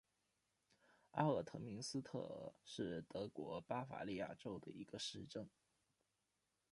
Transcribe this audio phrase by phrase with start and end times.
[1.11, 5.47] 阿尔滕明斯特尔是德国巴伐利亚州的一个市镇。